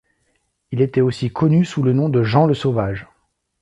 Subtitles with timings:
[0.71, 3.07] Il était aussi connu sous le nom de Jean Le Sauvage.